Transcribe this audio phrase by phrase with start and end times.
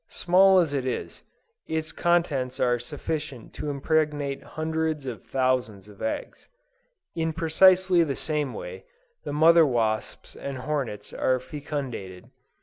[0.09, 1.21] Small as it is,
[1.67, 6.47] its contents are sufficient to impregnate hundreds of thousands of eggs.
[7.15, 8.85] In precisely the same way,
[9.25, 12.31] the mother wasps and hornets are fecundated.